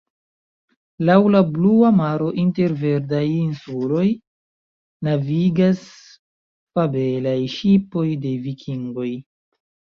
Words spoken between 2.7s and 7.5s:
verdaj insuloj navigas fabelaj